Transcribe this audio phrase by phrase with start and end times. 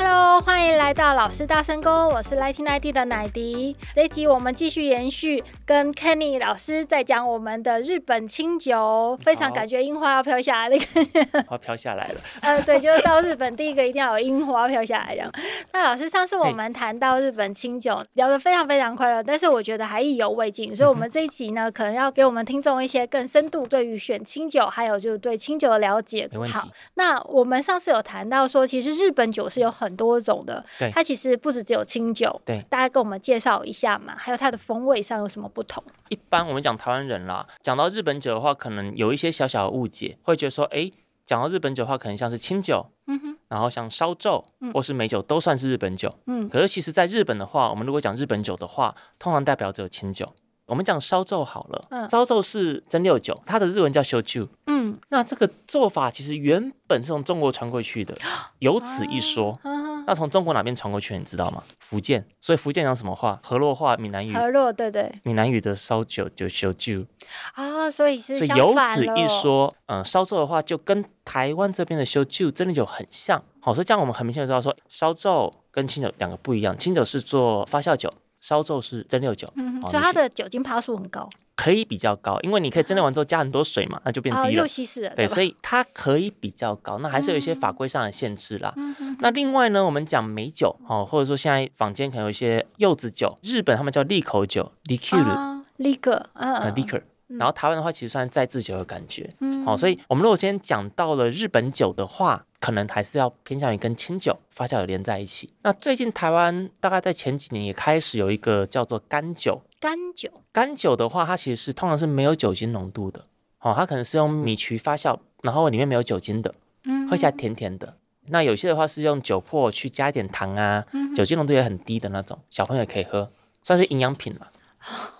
[0.00, 3.76] Hello，欢迎来到老师大声公，我是 Lighting Lighting 的奶迪。
[3.96, 12.20] 这一集我们继续延续跟 Kenny 老师在讲我们的日本清酒，非常感觉樱花要飘下来那个， 花飘下来了。
[12.42, 15.28] 呃，对，就是到日本第一个一定要有樱花飘下来这样。
[15.74, 26.30] 那老师上次我们谈到日本清酒，聊得非常非常快乐，但是我觉得还意犹未尽，所以我们这一集呢，可能要给我们听众一些更深度对于选清酒，还有就是对清酒的了解。
[26.52, 35.82] 好，那我们上次有谈到说，其实日本酒是有很很多种的，对，它其实不止只有清酒，对，大家跟我们介绍一下嘛，还有它的风味上有什么不同？
[36.10, 40.90] 一般我们讲台湾人啦，讲到日本酒的话，可能有一些小小的误解，会觉得说，哎，
[41.24, 50.34] 讲到日本酒的话，可能像是清酒，嗯哼，然后像烧酎或是美酒都算是日本酒，嗯，可是其实在日本的话，我们如果讲日本酒的话，通常代表只有清酒。
[50.68, 58.14] 我们讲烧酎好了，嗯，烧酎是蒸馏酒，它的日文叫烧酎，嗯，那这个做法其实原本是从中国传过去的，
[58.58, 59.58] 有此一说。
[60.06, 61.62] 那从中国哪边传过去，你知道吗？
[61.80, 63.38] 福建，所以福建讲什么话？
[63.42, 64.34] 河洛话，闽南语。
[64.34, 65.10] 河洛，对对。
[65.22, 67.06] 闽南语的烧酒就烧酎
[67.52, 73.42] 啊，所以是所以有此一说，嗯，烧酎的话就跟台湾这边的烧酎蒸馏酒很像。
[73.60, 78.10] 好，所以这样我们很明显知道说，烧酎跟清酒两个不一样，清酒是做发酵酒。
[78.48, 88.74] 烧酎是蒸馏酒，嗯，所以它的酒精趴数很高，可以比较高，因为你可以蒸馏完之后加很多水嘛，那就变低了，又稀释了，对，所以它可以比较高，那还是有一些法规上的限制啦。
[89.18, 102.44] 那另外呢，我们讲美酒哦，或者说现在坊间可能有一些柚子酒，日本他们叫利口酒，liqueur，liqueur，嗯，liqueur，然后台湾的话其实算在制酒的感觉，嗯，好，所以我们如果今天讲到了日本酒的话。
[102.60, 105.48] 可能还是要偏向于跟清酒发酵有连在一起。
[105.62, 109.62] 那最近台湾大概在前几年也开始有一个叫做干酒。
[109.78, 113.24] 干酒，干酒的话，它其实是通常是没有酒精浓度的。
[113.60, 116.52] 哦，它可能是用米曲发酵，然后里面没有酒精的，
[116.82, 117.94] 嗯，喝起来甜甜的。
[118.26, 120.84] 那有些的话是用酒粕去加一点糖啊，
[121.14, 123.30] 酒精浓度也很低的那种，小朋友也可以喝，
[123.62, 124.50] 算是营养品了。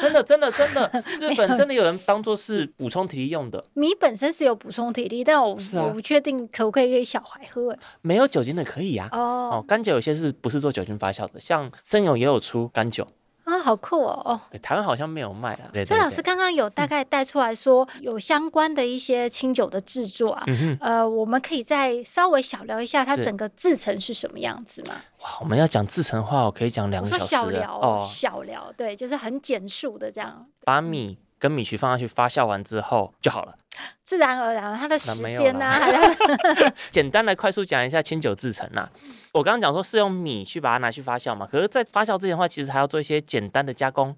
[0.00, 3.64] 真的，真的，真的， 日本真的有人当做是补充体力用的。
[3.74, 7.76] 米本身是有补充体力，但我、啊、我不确定可不可以给小孩喝。
[8.02, 9.18] 没有酒精的可以呀、啊。
[9.18, 11.40] 哦哦，干酒有些是不是做酒精发酵的？
[11.40, 13.06] 像森永也有出甘酒。
[13.44, 14.22] 啊，好酷哦！
[14.24, 15.70] 哦，台湾好像没有卖啊。
[15.84, 20.42] 所以老师刚刚有大概带出来说，有相关的一些清酒的制作啊。
[20.46, 24.96] 嗯、呃，我们可以再稍微小聊一下它整个制成是什么样子吗？
[25.22, 27.26] 哇，我们要讲制成的话，我可以讲两个小时。
[27.26, 30.46] 小聊哦，小聊，对，就是很简述的这样。
[30.64, 33.54] 把米跟米曲放下去发酵完之后就好了。
[34.02, 35.72] 自然而然，它的时间呢？
[36.90, 38.90] 简单来快速讲一下清酒制成啦。
[39.32, 44.14] 我刚刚讲说是用米去把它拿去发酵嘛，可是，在发酵之前的话，其实还要做一些简单的加工。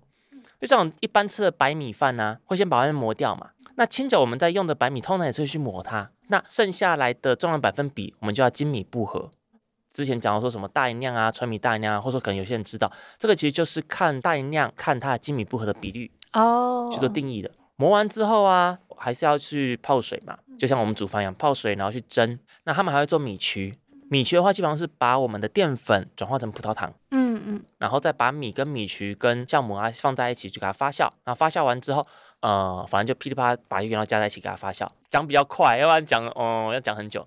[0.61, 3.51] 就像一般吃的白米饭呢、啊，会先把外面磨掉嘛。
[3.77, 6.11] 那清酒我们在用的白米，通常也是会去磨它。
[6.29, 9.31] 那剩下来的重量百分比，我们就要精米步合。
[9.93, 17.51] 之前讲到说什么大吟酿啊、纯米大吟酿啊，或者说可能有些人知道，这个其实就是看大吟酿，看它的精米步合的比率哦，去做定义的。
[17.77, 22.39] 磨完之后啊，还是要去泡水嘛，就像我们煮饭一样，泡水然后去蒸。
[22.65, 23.79] 那他们还会做米曲。
[24.09, 31.11] 米曲的话，基本上是把我们的淀粉转化成葡萄糖，嗯嗯，然后再把米跟米曲跟酵母啊放在一起，去给它发酵。
[31.25, 32.07] 然后发酵完之后，
[32.41, 34.87] 呃，反正就噼里啪啦把原料加在一起给它发酵。
[35.11, 37.27] 讲比较快，要不然讲哦、呃、要讲很久。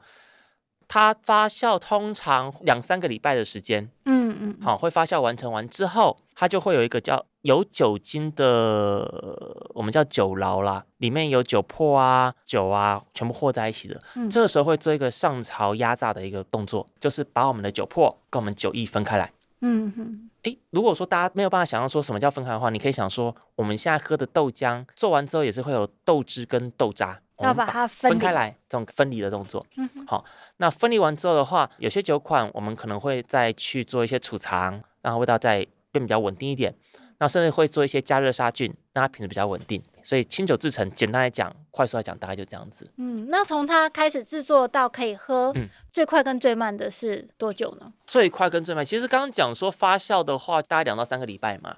[0.88, 14.00] 它发酵通常两三个礼拜的时间，嗯嗯，好，会发酵完成完之后，它就会有一个叫有酒精的，我们叫酒醪啦，里面有酒粕啊、酒啊，全部和在一起的。
[14.16, 19.32] 嗯，这个时候会做一个上槽压榨的一个动作，就是把我们的酒粕跟我们酒液分开来。
[19.62, 27.20] 嗯哼，诶，如果说大家没有办法想象说什么叫分开的话，你可以想说我们现在喝的豆浆做完之后也是会有豆汁跟豆渣。
[27.40, 29.66] 要把它分开来，这种分离的动作。
[29.78, 30.26] 嗯，好，
[30.58, 36.76] 那分离完之后的话，有些酒款我们可能会再去做一些储藏，让味道再变比较稳定一点。
[37.20, 39.82] 那甚至会做一些加热杀菌，让它品质比较稳定。
[40.04, 42.90] 所以清酒制成，简单来讲，快速来讲，大概就这样子。
[42.98, 47.94] 嗯，那从它开始制作到可以喝，嗯，最快跟最慢的是多久呢？
[48.08, 51.78] 最快跟最慢，其实刚刚讲说发酵的话，大概两到三个礼拜嘛。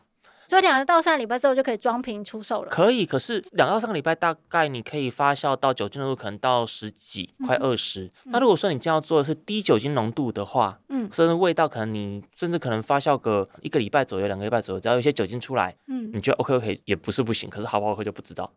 [0.52, 2.70] 所以两到三个礼拜之后就可以装瓶出售了。
[2.70, 8.32] 可以，可是两到三个礼拜大概你可以发酵到酒精浓度可能到十几，快二十、嗯。
[8.34, 18.52] 那如果说你这样做的是低酒精浓度的话，嗯，甚至味道可能你甚至可能发酵个一个礼拜左右，两个礼拜左右，只要有一些酒精出来，嗯，你觉得 OK OK 也不是不行，可是好不好喝就不知道。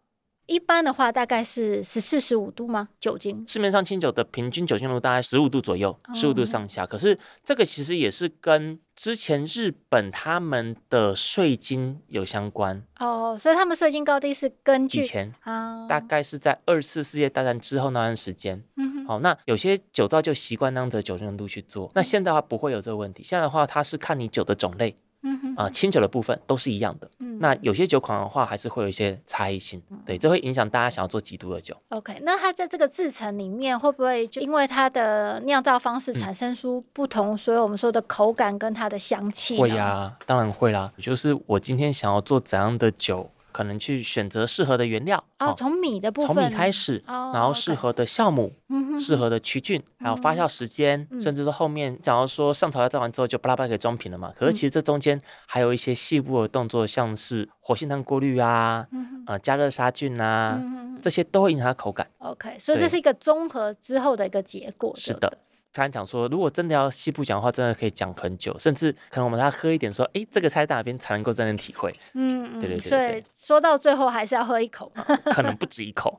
[0.47, 2.89] 一般的话，大概是十四、十五度吗？
[3.01, 3.45] 酒精？
[3.47, 6.87] 市面上清酒的平均酒精度大概十五度左右，十五度上下。
[6.87, 18.63] 可是这个其实也是跟之前日本他们的税金有相关哦，所以他们税金高低是根据以前啊，大概是在二次世界大战之后那段时间。
[18.77, 21.91] 嗯，好，那有些酒造就习惯那样的酒精度去做。
[21.95, 24.95] 那现在的话不会有这个问题，现在的话它是看你酒的种类。
[25.25, 27.11] 嗯哼，啊，清酒的部分都是一样的。
[27.19, 29.83] 嗯，那有些酒款的话，还是会有一些差异性。
[29.91, 29.99] 嗯。
[30.07, 31.75] 对，这会影响大家想要做几度的酒。
[31.89, 39.59] OK，那它在这个制成里面，会不会就因为它的酿造方式产生出不同，嗯，所以我们说的口感跟它的香气？
[39.59, 40.93] 会呀，啊，当然会啦。
[40.99, 43.31] 就是我今天想要做怎样的酒。
[43.55, 54.33] 可能去选择适合的原料哦，从米的部分，从米开始，哦、然后适合的酵母，嗯、适合的曲菌，还有发酵时间，嗯、甚至说后面，假如说上调造完之后就巴拉巴拉给装瓶了嘛。
[54.37, 62.05] 可是其实这中间还有一些细部的动作，像是活性炭过滤啊，嗯、呃，加热杀菌啊，嗯、这些都会影响它口感。
[62.19, 64.93] OK，所以这是一个综合之后的一个结果。
[64.97, 65.39] 是的。
[65.83, 71.93] 他讲说，如果真的要细部讲的话，真的可以讲很久，甚至可能我们要喝一点，说，哎，这个菜在哪边才能够真正体会？
[72.15, 72.89] 嗯，对对对，对。
[72.89, 74.91] 所以说到最后还是要喝一口，
[75.27, 76.17] 可能不止一口，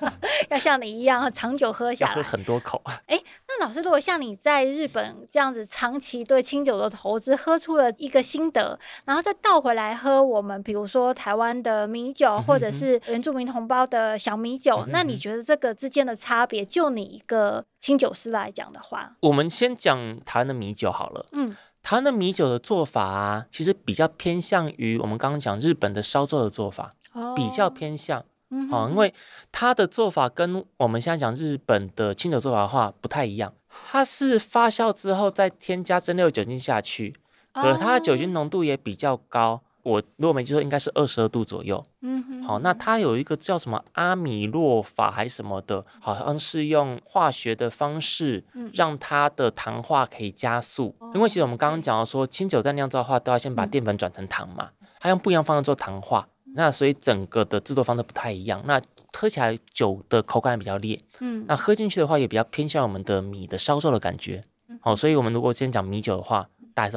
[0.50, 2.82] 要像你一样长久喝下来，要喝很多口。
[3.08, 3.18] 哎，
[3.50, 21.24] 那老师，如果像你在日本这样子长期对清酒的投资，喝出了一个心得，然后再倒回来喝我们比如说台湾的米酒，或者是原住民同胞的小米酒，嗯、那你觉得这个之间的差别，就你一个清酒师来讲的话，我们先讲台湾的米酒好了。
[21.32, 28.22] 嗯，台湾的米酒的做法啊，其实比较偏向于我们刚刚讲日本的烧酎的做法，哦，比较偏向。
[28.50, 29.12] 嗯，好，因为
[29.52, 33.52] 它的做法跟我们现在讲日本的清酒做法的话不太一样，
[33.90, 37.14] 它是发酵之后再添加蒸馏酒精下去，
[37.52, 39.62] 可它的酒精浓度也比较高。
[39.84, 41.82] 我如果没记错，应该是二十二度左右。
[42.02, 50.94] 嗯哼，好，那它有一个叫什么阿米洛法还是什么的，好像是用化学的方式让它的糖化可以加速。
[51.00, 58.62] 嗯、因为其实我们刚刚讲到说，清酒在酿造的话，都要先把淀粉转成糖嘛，它用不一样方式做糖化，那所以整个的制作方式不太一样。
[58.66, 58.80] 那
[59.12, 64.42] 喝起来酒的口感比较烈，嗯，那喝进去的话也比较偏向我们的米的烧酎的感觉。
[64.80, 66.48] 好，所以我们如果先讲米酒的话。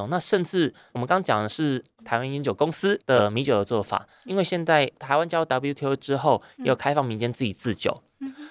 [0.10, 8.04] 那甚至我们刚刚讲的是台湾烟酒公司的米酒的做法，因为现在台湾加入 WTO 之后，也有开放民间自己制酒。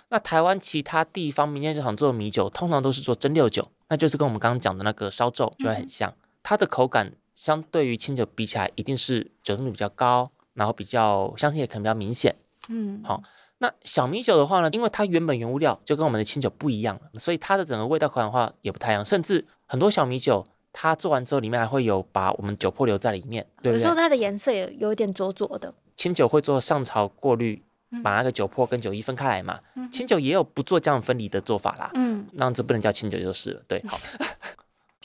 [0.09, 6.13] 那台湾其他地方民间酒厂做的米酒，通常都是做蒸馏酒，那就是跟我们刚刚讲的那个烧酎就会很像。
[6.43, 12.35] 它的口感相对于清酒比起来，一定是酒精度比较高，然后比较香气也可能比较明显。
[12.69, 13.23] 嗯，好，
[13.59, 20.47] 那小米酒的话呢，因为它原本原物料就跟我们的清酒不一样，所以它的整个味道口感的话也不太一样，甚至很多小米酒。
[20.73, 23.81] 它做完之后，里面还会有把我们酒粕留在里面，对不对？
[23.81, 25.75] 有时候它的颜色也有点浊浊的。
[25.97, 27.61] 清酒会做上槽过滤，
[28.05, 29.59] 把那个酒粕跟酒液分开来嘛。
[29.75, 31.91] 嗯、清酒也有不做这样分离的做法啦。
[31.95, 33.63] 嗯，那这不能叫清酒就是了。
[33.67, 33.99] 对，好。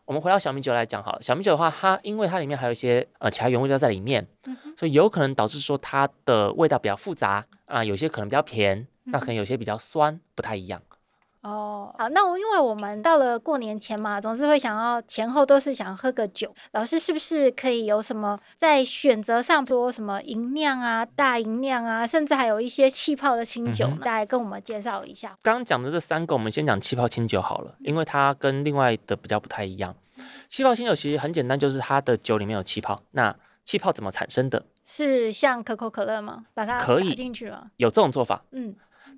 [0.05, 1.21] 我们回到小米酒来讲好了。
[1.21, 10.81] 小米酒的话，它因为它里面还有一些呃其他原味料在里面，嗯、所以有可能导致说它的味道比较复杂啊、呃，有些可能比较甜，那可能有些比较酸，不太一样。
[11.45, 16.51] 哦，好，那我因为我们到了过年前嘛，总是会想要前后都是想喝个酒。
[16.71, 25.37] 老师是不是可以有什么在选择上，说什么银酿啊、大银酿啊，甚至还有一些气泡的清酒，大概跟我们介绍一下。
[25.43, 29.95] 刚刚讲的这三个，我们先讲气泡清酒好了，因为它跟另外的比较不太一样。
[30.49, 32.99] 气泡清酒其实很简单，就是它的酒里面有气泡。
[33.11, 34.65] 那气泡怎么产生的？
[34.83, 36.45] 是像可口可乐吗？
[36.55, 37.67] 把它可以进去吗？
[37.77, 38.43] 有这种做法。
[38.49, 38.75] 嗯。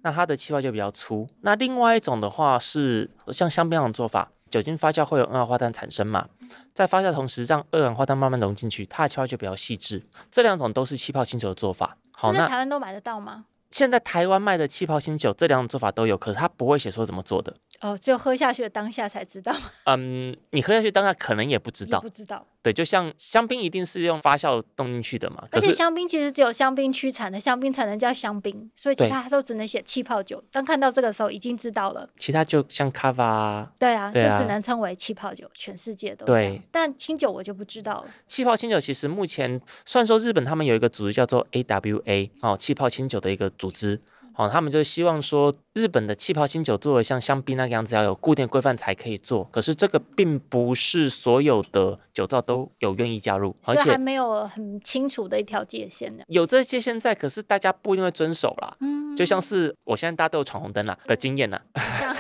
[0.08, 1.28] 那它的气泡就比较粗。
[1.42, 6.30] 那另外一种的话是像香槟那种做法，酒精发酵会有二氧化碳产生嘛，
[6.74, 10.02] 在发酵的同时让二氧化碳慢慢融进去，它的气泡就比较细致。
[10.32, 11.98] 这两种都是气泡清酒的做法。
[12.12, 13.44] 好，那台湾都买得到吗？
[13.70, 17.54] 现在台湾卖的气泡清酒这两种做法都有，可是它不会写说怎么做的。
[17.82, 19.56] 哦，只有喝下去的当下才知道。
[19.86, 22.00] 嗯，你喝下去当下可能也不知道。
[22.02, 22.46] 不知道。
[22.64, 25.48] 对，就像香槟一定是用发酵冻进去的嘛。
[25.52, 30.44] 而且香槟其实只有香槟区产的香槟才能叫香槟，所以其他都只能写气泡酒。
[30.52, 32.10] 当看到这个时候已经知道了。
[32.18, 33.72] 其他就像卡瓦。
[33.80, 36.62] 对啊，对啊，就只能称为气泡酒，全世界都对。
[36.72, 38.08] 但清酒我就不知道了。
[38.28, 44.02] 气泡清酒其实目前虽然说日本他们有一个组织叫做 AWA 哦，气泡清酒的一个组织。
[44.36, 49.44] 哦，他们就希望说，日本的气泡清酒做的像香槟那个样子，要有固定规范才可以做。
[49.52, 56.24] 可是这个并不是所有的酒造都有愿意加入，而且还没有很清楚的一条界限的。
[56.30, 58.76] 有这界限在，可是大家不一定会遵守啦。
[58.80, 61.62] 嗯，就像是我现在大家都有闯红灯啦的经验啦，
[62.00, 62.16] 像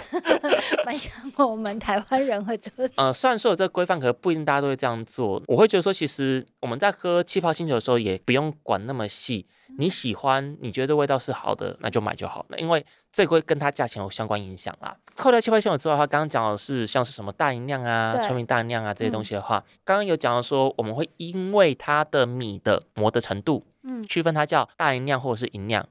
[0.85, 2.93] 蛮像我们台湾人会做的。
[3.01, 5.41] 呃，虽然说有这个规范，可是不一定大家都会这样做。
[5.47, 9.47] 我会觉得说，其实我们在喝气泡清酒的时候，也不用管那么细。
[9.79, 12.57] 你喜欢，你觉得这味道是好的，那就买就好了。
[12.57, 14.95] 因为这个会跟它价钱有相关影响啦。
[15.15, 25.87] 扣掉气泡清酒之外的话，刚刚讲的是像是什么大吟酿啊、纯米大吟酿啊这些东西的话，刚刚、嗯、有讲到说我们会因为它的米的磨的程度，嗯，区分它叫大吟酿或者是银量，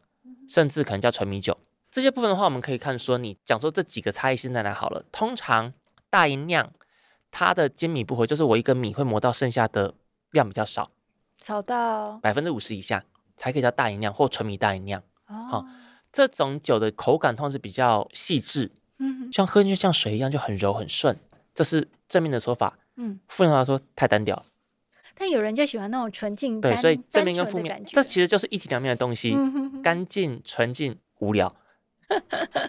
[0.49, 1.58] 甚至可能叫纯米酒。
[1.90, 5.04] 这些部分的话，我们可以看说，你讲说这几个差异性在哪好了。
[5.11, 5.73] 通常
[6.08, 6.70] 大吟酿
[7.30, 9.94] 它的精米不回，就是我一个米会磨到剩下的
[10.30, 10.90] 量比较少，
[11.38, 13.04] 少到百分之五十以下。
[13.38, 14.99] 才可以叫大吟酿或纯米大吟酿。
[15.26, 15.66] 好、哦哦，
[16.16, 21.14] 这种酒的口感通常是比较细致，嗯，像喝进去像水一样就很柔很顺，
[21.54, 22.78] 这是正面的说法。
[22.96, 24.42] 嗯，负面的话说太单调。
[25.14, 29.35] 但有人就喜欢那种纯净，对，所以正面跟负面，这其实就是一体两面的东西。
[29.35, 31.54] 嗯、哼哼干净、纯净、无聊。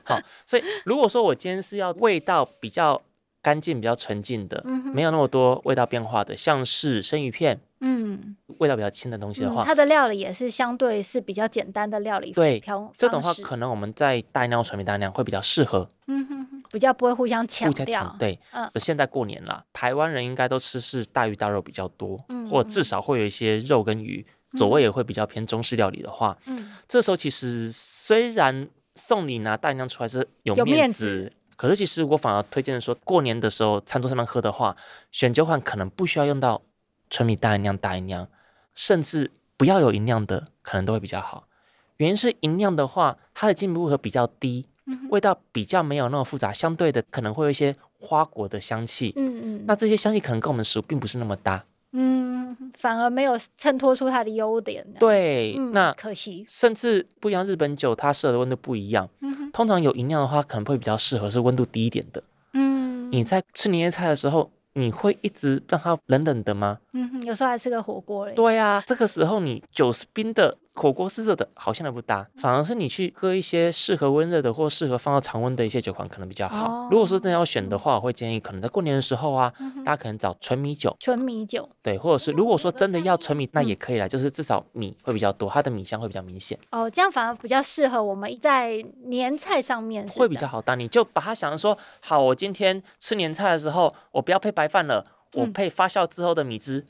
[0.03, 3.01] 好，所以如果说我今天是要味道比较
[3.41, 7.59] 干净、比较纯净的，嗯、没有那么多味道变化的，像是生鱼片。
[7.79, 12.31] 嗯，味道比较轻的东西的话，嗯、它的料理也是相对是比较简单的料理。
[12.31, 12.59] 对，
[12.97, 15.87] 这种话可能我们在大吟酿、纯米大吟酿会比较适合。
[16.07, 18.15] 嗯哼，比较不会互相抢掉。
[18.17, 24.25] 对，嗯，现在过年了，台湾人应该都吃是大鱼大肉比较多，嗯，或至少会有一些肉跟鱼，
[24.57, 34.77] 左味也会比较偏中式料理的话，嗯，这时候其实虽然送礼拿大吟酿出来是有面子，面子可是其实我反而推荐说，过年的时候餐桌上面喝的话，
[35.11, 36.61] 选酒款可能不需要用到。
[37.09, 38.27] 纯米大吟酿、大吟酿，
[38.75, 41.47] 甚至不要有吟酿的，可能都会比较好。
[41.95, 44.67] 原因是吟酿的话，它的精米步合比较低，
[45.09, 49.13] 味道比较没有那么复杂，相对的可能会有一些花果的香气。
[49.15, 51.63] 嗯嗯，那这些香气可能跟我们食物并不是那么搭。
[51.99, 54.85] 嗯，反而没有衬托出它的优点。
[54.99, 56.45] 对，嗯、那可惜。
[56.47, 59.09] 甚至不一样，日本酒它适合的温度不一样。
[59.21, 62.21] 嗯、通常有营养的话，可能会比较适合是温度低一点的。
[62.53, 64.51] 嗯，你在吃年夜菜的时候。
[64.79, 66.77] 你会一直让它冷冷的吗？
[66.93, 68.33] 嗯哼，有时候还吃个火锅嘞。
[68.35, 72.25] 对呀、啊，这个时候你酒是冰的，火锅是热的，好像都不搭。
[72.37, 76.67] 反而是你去喝一些适合温热的或适合放到常温的一些酒款，可能比较好。
[76.67, 80.95] 哦、如果说真的要选的话，我会建议可能在过年的时候啊，嗯、大家可能找纯米酒。
[80.99, 81.67] 纯米酒。
[81.81, 86.57] 对，或者是如果说真的要纯米，那也可以啦，就是至少米会比较多，它的米香会比较明显。
[86.71, 90.75] 哦，这样反而比较适合我们在年菜上面，会比较好搭。
[90.75, 95.03] 你就把它想成说，好，我今天吃年菜的时候，我不要配白饭了。
[95.37, 96.83] 我配发酵之后的米汁，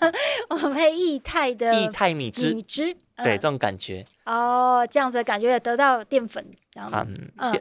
[0.48, 6.44] 我配液态的液态米汁，米汁，对，这种感觉哦，这样子的感觉也得到淀粉，
[6.76, 7.14] 嗯，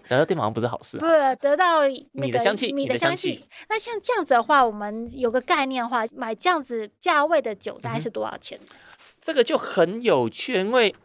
[0.07, 1.05] 得到淀粉好像不是好事，不，
[1.41, 1.81] 得到
[2.13, 3.45] 米的香气，米的香气。
[3.69, 8.59] 那像这样子的话，我们有个概念的话，买这样子价位的酒大概是多少钱？
[9.19, 10.95] 这个就很有趣，因为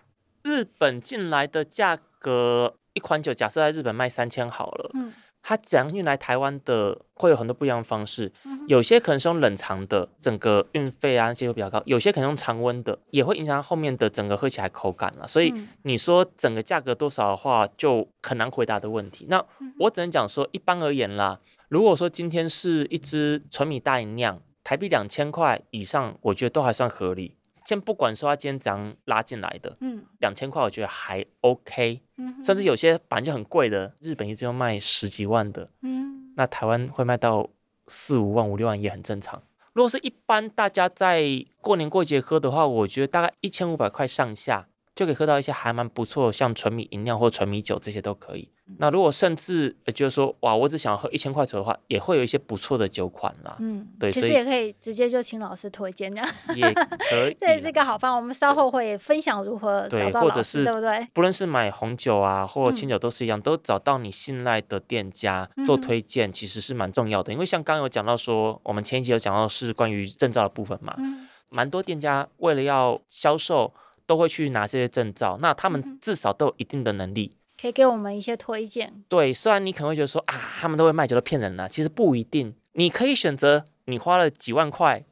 [0.43, 5.13] 日本进来的价格，一款酒假设在日本卖三千好了，嗯。
[5.49, 8.33] 它怎样运来台湾的会有很多不一样的方式，
[8.67, 15.29] 有些可能是用冷藏的，整个运费啊这些会比较高；有些可能用常温的，也会影响后面的整个喝起来口感了。
[15.29, 19.27] 所以你说整个价格多少的话，就很难回答的问题。
[19.29, 19.41] 那
[19.79, 21.39] 我只能讲说，一般而言啦，
[21.69, 27.36] 如果说今天是一支纯米大吟酿，台币两千块以上，我觉得都还算合理。
[27.67, 37.49] 先不管说他今天怎样拉进来的，嗯，两千块我觉得还 OK，嗯，甚至有些反正就很贵的，日本一直要卖十几万的，嗯，那台湾会卖到
[37.89, 39.43] 四五万、五六万也很正常。
[39.73, 44.69] 如果是一般大家在过年过节喝的话，我觉得大概一千五百块上下。
[44.97, 48.49] 就可以喝到一些还蛮不错，像纯米饮料或纯米酒这些都可以。
[48.79, 53.55] 那如果甚至就是说，哇，我只想喝一千块左右的话，也会有一些不错的酒款啦。
[53.61, 56.29] 嗯，对，其实也可以直接就请老师推荐这样。
[56.57, 58.17] 也可以， 这也是一个好方法。
[58.17, 61.07] 我们稍后会分享如何找到老师，对，或者是对不对？
[61.13, 67.31] 不论是买红酒啊，或清酒都是一样，嗯、都找到你信赖的店家做推荐，其实是蛮重要的。
[67.33, 73.73] 因为像刚刚有讲到说，我们前一集有讲到是关于证照的部分嘛，嗯、蛮多店家为了要销售。
[74.07, 79.03] 都会去拿这些证照，那他们至少都有一定的能力，可以给我们一些推荐。
[79.09, 82.55] 对，虽然你可能会觉得说啊，他们都会卖酒都骗人了，其实不一定。
[82.73, 85.05] 你可以选择你花了几万块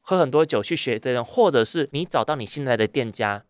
[0.00, 3.44] 喝很多酒去学的人，或者是你找到你信赖的店家，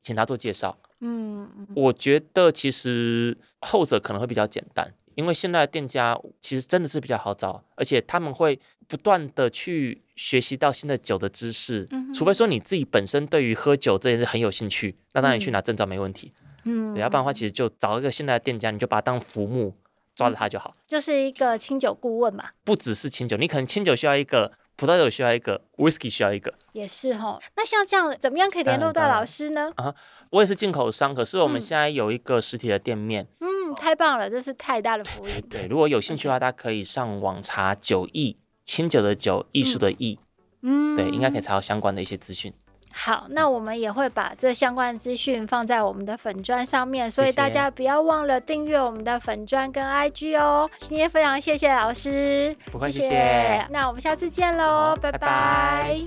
[0.00, 0.78] 请他做介绍。
[1.00, 4.94] 嗯，我觉得其实后者可能会比较简单。
[5.16, 16.32] 因为现在的店家其实真的是比较好找，而且他们会不断的去学习到新的酒的知识，嗯、除非说你自己本身对于喝酒这件事很有兴趣，那当然你去拿证照没问题。
[16.64, 19.74] 嗯，对，要不然的话，其实就找一个现在的店家，你就把它当浮木
[20.14, 20.74] 抓着它就好。
[20.86, 22.50] 就是一个清酒顾问嘛。
[22.64, 26.52] 不只是清酒，你可能清酒需要一个，葡萄酒需要一个，whisky 需要一个。
[26.72, 27.38] 也是哈。
[27.54, 29.72] 那像这样，怎么样可以联络到老师呢？
[29.76, 29.94] 啊，
[30.30, 33.28] 我也是进口商，可是我们现在有一个实体的店面。
[33.38, 35.32] 嗯，太棒了，这是太大的福利。
[35.42, 40.18] 对，对，如果有兴趣的话，大家可以上网查酒艺，清酒的酒，艺术的艺。
[40.62, 42.52] 嗯，对，应该可以查到相关的一些资讯。
[42.90, 50.68] 好，那我们也会把这相关资讯放在我们的粉砖上面，所以大家不要忘了订阅我们的粉砖跟 IG 哦。
[50.78, 53.66] 今天非常谢谢老师，不客气，谢谢。
[53.70, 55.18] 那我们下次见喽，拜拜。
[55.18, 55.26] 拜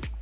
[0.02, 0.19] 拜。